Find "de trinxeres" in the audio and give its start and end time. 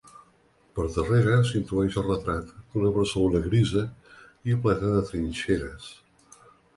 4.95-5.91